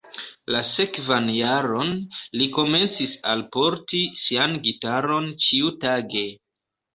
La 0.53 0.59
sekvan 0.67 1.27
jaron, 1.33 1.91
li 2.41 2.47
komencis 2.55 3.13
alporti 3.35 4.01
sian 4.23 4.57
gitaron 4.65 5.29
ĉiutage. 5.49 6.27